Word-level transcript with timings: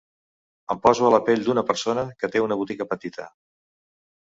Em 0.75 0.79
poso 0.85 1.05
a 1.09 1.11
la 1.15 1.19
pell 1.27 1.43
d’una 1.49 1.65
persona 1.69 2.07
que 2.23 2.31
té 2.37 2.43
una 2.47 2.59
botiga 2.65 2.91
petita. 2.95 3.31